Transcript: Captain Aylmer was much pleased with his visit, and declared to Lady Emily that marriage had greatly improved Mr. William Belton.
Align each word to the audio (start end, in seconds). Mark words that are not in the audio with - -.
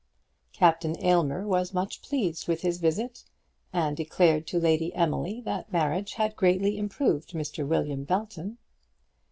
Captain 0.51 0.97
Aylmer 0.97 1.45
was 1.45 1.75
much 1.75 2.01
pleased 2.01 2.47
with 2.47 2.63
his 2.63 2.79
visit, 2.79 3.23
and 3.71 3.95
declared 3.95 4.47
to 4.47 4.59
Lady 4.59 4.91
Emily 4.95 5.41
that 5.41 5.71
marriage 5.71 6.13
had 6.13 6.35
greatly 6.35 6.75
improved 6.79 7.33
Mr. 7.33 7.67
William 7.67 8.03
Belton. 8.03 8.57